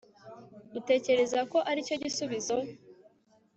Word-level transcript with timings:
utekereza 0.79 1.39
ko 1.51 1.57
aricyo 1.69 1.95
gisubizo 2.03 2.55